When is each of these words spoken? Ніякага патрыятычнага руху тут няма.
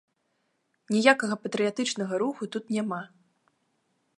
Ніякага 0.95 1.35
патрыятычнага 1.43 2.15
руху 2.25 2.43
тут 2.57 2.63
няма. 2.77 3.01